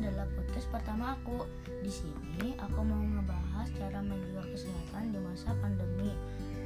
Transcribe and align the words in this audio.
adalah 0.00 0.26
podcast 0.34 0.66
pertama 0.74 1.14
aku. 1.14 1.46
Di 1.86 1.92
sini 1.92 2.58
aku 2.58 2.82
mau 2.82 2.98
ngebahas 2.98 3.70
cara 3.78 4.02
menjaga 4.02 4.42
kesehatan 4.50 5.14
di 5.14 5.18
masa 5.22 5.54
pandemi 5.62 6.10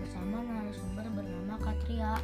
bersama 0.00 0.40
narasumber 0.40 1.04
bernama 1.12 1.60
Katria. 1.60 2.16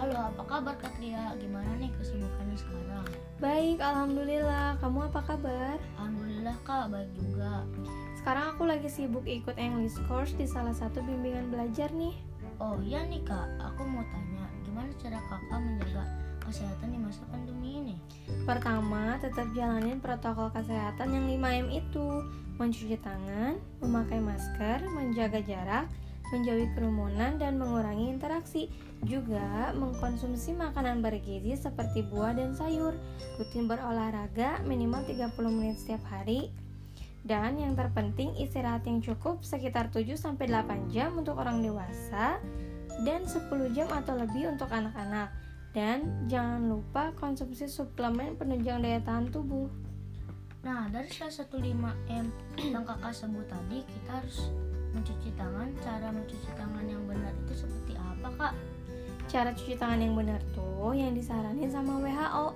Halo, 0.00 0.32
apa 0.32 0.42
kabar 0.48 0.74
Katria? 0.80 1.36
Gimana 1.36 1.68
nih 1.76 1.92
kesibukannya 2.00 2.56
sekarang? 2.56 3.06
Baik, 3.44 3.78
alhamdulillah. 3.84 4.80
Kamu 4.80 5.12
apa 5.12 5.20
kabar? 5.20 5.76
Alhamdulillah 6.00 6.56
Kak, 6.64 6.88
baik 6.88 7.12
juga. 7.20 7.68
Sekarang 8.16 8.56
aku 8.56 8.64
lagi 8.64 8.88
sibuk 8.88 9.28
ikut 9.28 9.60
English 9.60 10.00
course 10.08 10.32
di 10.38 10.48
salah 10.48 10.72
satu 10.72 11.04
bimbingan 11.04 11.52
belajar 11.52 11.92
nih. 11.92 12.16
Oh 12.62 12.80
iya 12.80 13.04
nih 13.04 13.20
Kak, 13.26 13.60
aku 13.60 13.84
mau 13.84 14.00
tanya, 14.08 14.48
gimana 14.64 14.88
cara 14.96 15.20
Kakak 15.28 15.60
menjaga 15.60 16.02
kesehatan 16.40 16.88
di 16.94 16.98
masa 17.02 17.22
pandemi 17.28 17.82
ini? 17.82 17.96
Pertama, 18.42 19.22
tetap 19.22 19.46
jalanin 19.54 20.02
protokol 20.02 20.50
kesehatan 20.50 21.14
yang 21.14 21.26
5M 21.38 21.66
itu. 21.70 22.08
Mencuci 22.58 22.98
tangan, 22.98 23.54
memakai 23.78 24.18
masker, 24.18 24.82
menjaga 24.90 25.38
jarak, 25.46 25.86
menjauhi 26.34 26.66
kerumunan 26.74 27.38
dan 27.38 27.54
mengurangi 27.54 28.10
interaksi. 28.10 28.66
Juga 29.06 29.70
mengkonsumsi 29.78 30.58
makanan 30.58 31.06
bergizi 31.06 31.54
seperti 31.54 32.02
buah 32.02 32.34
dan 32.34 32.50
sayur. 32.58 32.98
Rutin 33.38 33.70
berolahraga 33.70 34.58
minimal 34.66 35.06
30 35.06 35.32
menit 35.54 35.78
setiap 35.78 36.02
hari. 36.10 36.50
Dan 37.22 37.62
yang 37.62 37.78
terpenting 37.78 38.34
istirahat 38.42 38.82
yang 38.90 38.98
cukup 38.98 39.46
sekitar 39.46 39.94
7-8 39.94 40.90
jam 40.90 41.14
untuk 41.14 41.38
orang 41.38 41.62
dewasa 41.62 42.42
dan 43.06 43.22
10 43.22 43.46
jam 43.70 43.86
atau 43.86 44.18
lebih 44.18 44.50
untuk 44.50 44.66
anak-anak. 44.66 45.30
Dan 45.72 46.28
jangan 46.28 46.68
lupa 46.68 47.16
konsumsi 47.16 47.64
suplemen 47.64 48.36
penunjang 48.36 48.84
daya 48.84 49.00
tahan 49.00 49.32
tubuh. 49.32 49.72
Nah, 50.62 50.86
dari 50.92 51.08
salah 51.08 51.32
satu 51.32 51.58
5M 51.58 52.28
yang 52.60 52.84
kakak 52.84 53.10
sebut 53.16 53.42
tadi, 53.48 53.82
kita 53.82 54.20
harus 54.20 54.52
mencuci 54.92 55.32
tangan. 55.34 55.72
Cara 55.80 56.12
mencuci 56.12 56.50
tangan 56.54 56.84
yang 56.84 57.02
benar 57.08 57.32
itu 57.48 57.64
seperti 57.64 57.96
apa, 57.96 58.28
Kak? 58.36 58.54
Cara 59.32 59.50
cuci 59.56 59.74
tangan 59.80 59.98
yang 59.98 60.14
benar 60.14 60.38
tuh 60.52 60.92
yang 60.92 61.16
disaranin 61.16 61.72
sama 61.72 61.98
WHO. 61.98 62.52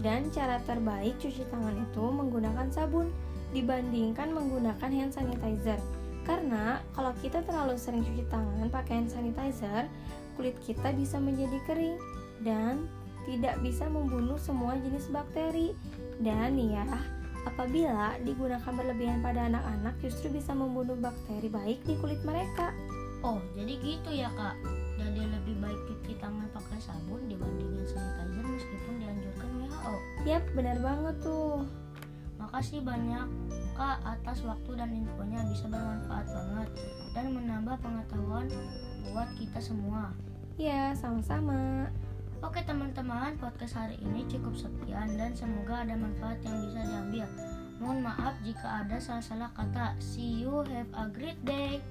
Dan 0.00 0.32
cara 0.32 0.56
terbaik 0.64 1.20
cuci 1.20 1.44
tangan 1.52 1.76
itu 1.76 2.04
menggunakan 2.08 2.70
sabun 2.72 3.12
dibandingkan 3.50 4.30
menggunakan 4.32 4.88
hand 4.88 5.12
sanitizer. 5.12 5.76
Karena 6.24 6.78
kalau 6.94 7.10
kita 7.18 7.42
terlalu 7.44 7.74
sering 7.76 8.06
cuci 8.06 8.24
tangan 8.30 8.70
pakai 8.70 9.04
hand 9.04 9.10
sanitizer, 9.10 9.90
kulit 10.38 10.56
kita 10.64 10.94
bisa 10.96 11.20
menjadi 11.20 11.58
kering 11.68 11.98
dan 12.40 12.88
tidak 13.28 13.60
bisa 13.60 13.84
membunuh 13.86 14.40
semua 14.40 14.76
jenis 14.80 15.12
bakteri. 15.12 15.76
Dan 16.20 16.56
ya, 16.56 16.84
apabila 17.48 18.16
digunakan 18.24 18.72
berlebihan 18.72 19.24
pada 19.24 19.48
anak-anak 19.48 19.96
justru 20.04 20.32
bisa 20.32 20.52
membunuh 20.52 20.96
bakteri 20.96 21.48
baik 21.48 21.80
di 21.84 21.96
kulit 22.00 22.20
mereka. 22.24 22.72
Oh, 23.20 23.40
jadi 23.52 23.76
gitu 23.80 24.10
ya, 24.12 24.32
Kak. 24.32 24.56
Jadi 24.96 25.20
lebih 25.28 25.56
baik 25.60 25.80
cuci 25.88 26.12
tangan 26.20 26.48
pakai 26.52 26.80
sabun 26.80 27.20
dibandingin 27.28 27.84
sanitizer 27.84 28.44
meskipun 28.44 28.94
dianjurkan 29.00 29.48
WHO. 29.60 29.94
Yap, 30.28 30.44
benar 30.56 30.76
banget 30.80 31.16
tuh. 31.24 31.64
Makasih 32.40 32.80
banyak 32.80 33.28
Kak 33.76 34.00
atas 34.04 34.44
waktu 34.44 34.70
dan 34.76 34.92
infonya 34.92 35.44
bisa 35.48 35.68
bermanfaat 35.68 36.26
banget 36.28 36.68
dan 37.12 37.26
menambah 37.32 37.76
pengetahuan 37.80 38.48
buat 39.12 39.28
kita 39.36 39.60
semua. 39.60 40.12
Ya, 40.60 40.92
sama-sama. 40.92 41.88
Oke 42.40 42.64
teman-teman, 42.64 43.36
podcast 43.36 43.76
hari 43.76 44.00
ini 44.00 44.24
cukup 44.24 44.56
sekian 44.56 45.12
dan 45.20 45.36
semoga 45.36 45.84
ada 45.84 45.92
manfaat 45.92 46.40
yang 46.40 46.56
bisa 46.64 46.80
diambil. 46.88 47.28
Mohon 47.76 48.08
maaf 48.08 48.32
jika 48.40 48.80
ada 48.80 48.96
salah-salah 48.96 49.52
kata. 49.52 49.92
See 50.00 50.40
you, 50.40 50.64
have 50.72 50.88
a 50.96 51.04
great 51.12 51.36
day. 51.44 51.84